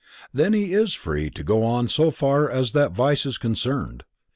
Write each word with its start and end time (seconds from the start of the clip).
Then 0.33 0.53
he 0.53 0.73
is 0.73 0.95
free 0.95 1.29
to 1.29 1.43
go 1.43 1.63
on 1.63 1.87
so 1.87 2.09
far 2.09 2.49
as 2.49 2.71
that 2.71 2.91
vice 2.91 3.23
is 3.27 3.37
concerned. 3.37 4.03